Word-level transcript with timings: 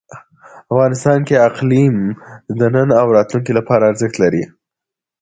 افغانستان 0.73 1.19
کې 1.27 1.43
اقلیم 1.47 1.95
د 2.59 2.61
نن 2.75 2.89
او 3.01 3.07
راتلونکي 3.17 3.51
لپاره 3.59 3.83
ارزښت 3.91 4.15
لري. 4.23 4.43